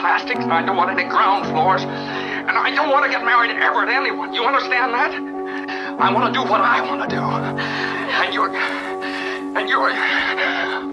[0.00, 3.50] plastics, and I don't want any ground floors, and I don't want to get married
[3.50, 4.32] ever to anyone.
[4.32, 5.12] You understand that?
[6.00, 7.22] I want to do what I want to do.
[7.22, 8.50] And you're.
[9.56, 10.89] And you're.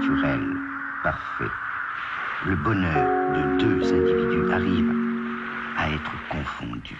[0.00, 0.56] Naturel,
[1.02, 1.50] parfait.
[2.46, 4.90] Le bonheur de deux individus arrive
[5.76, 6.96] à être confondu.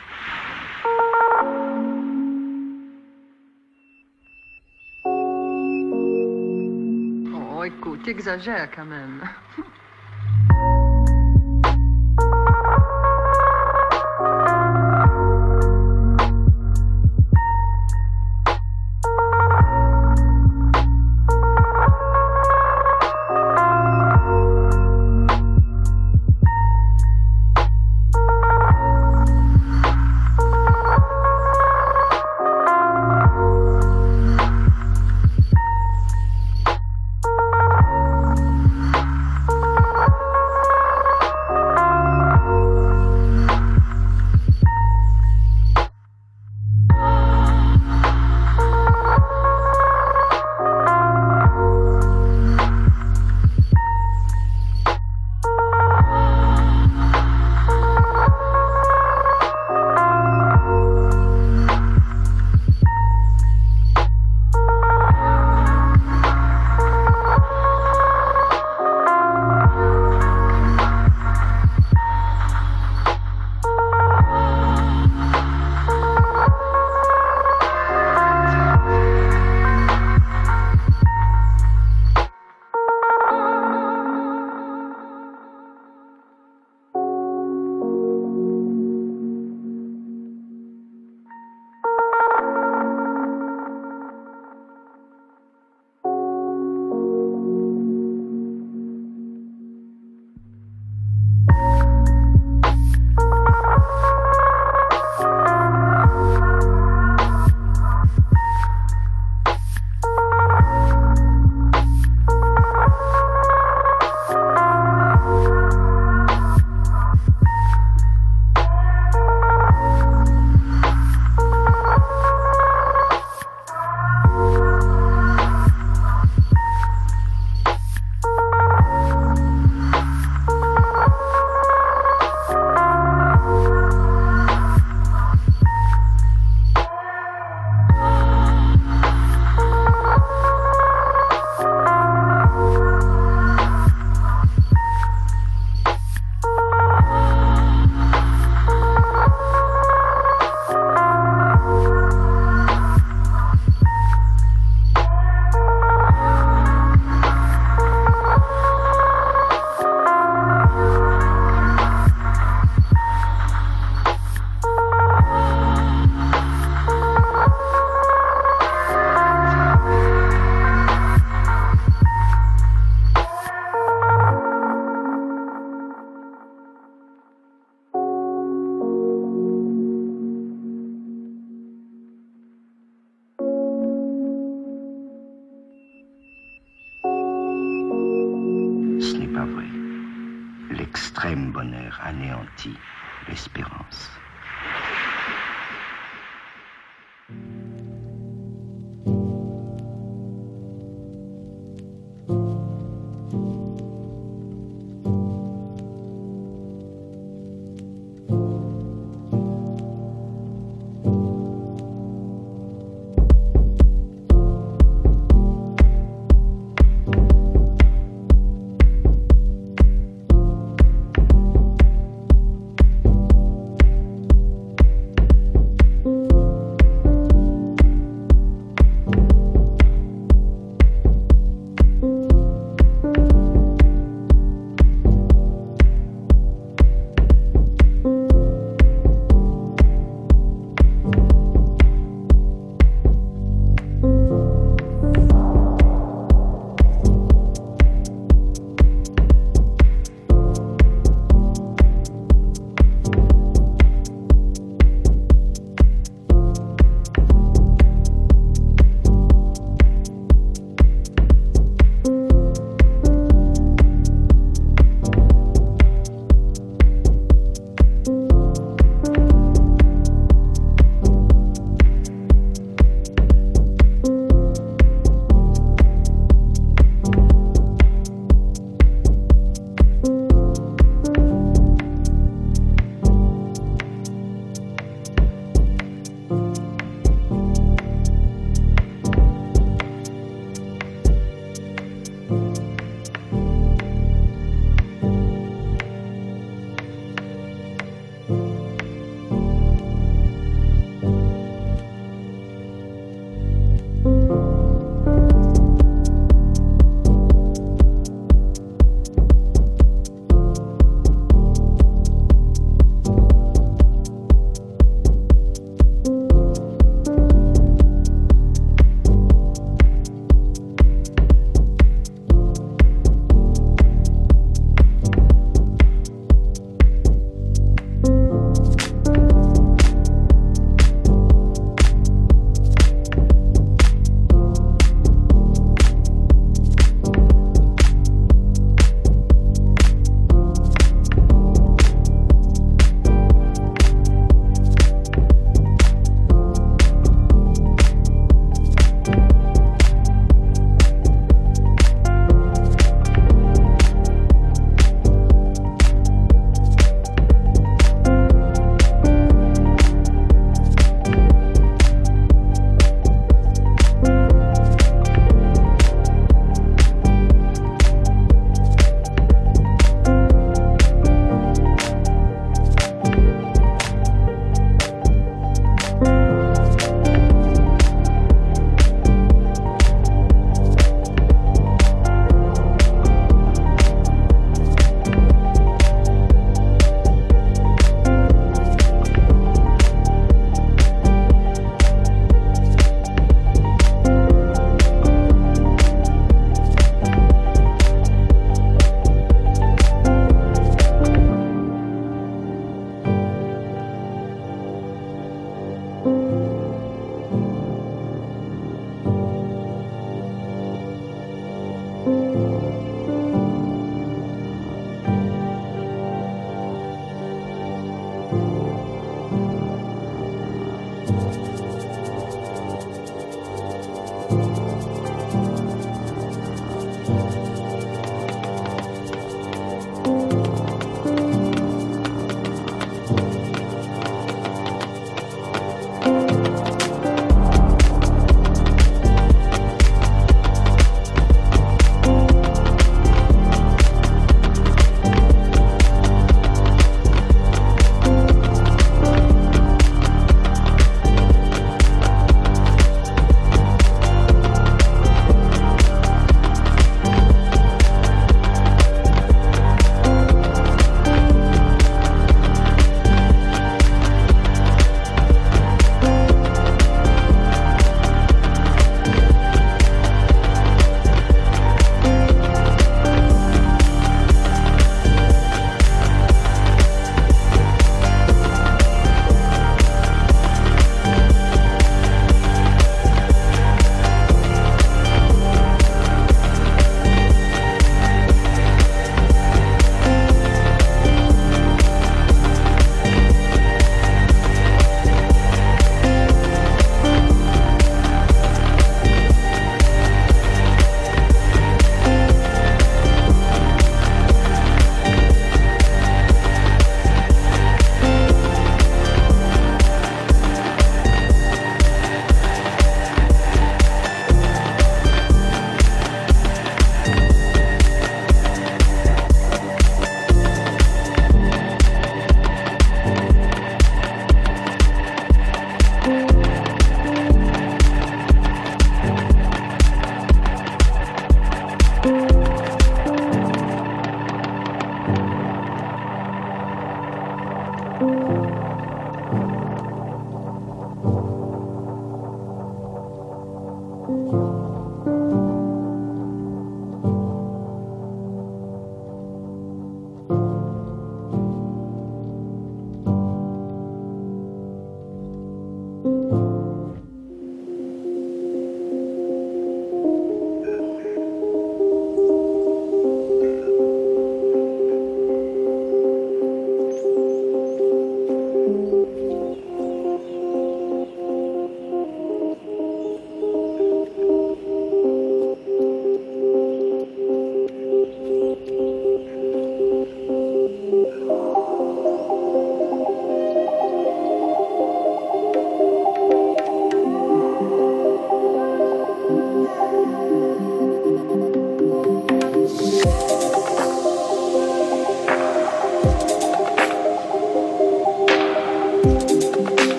[7.34, 9.22] Oh, écoute, t'exagères quand même.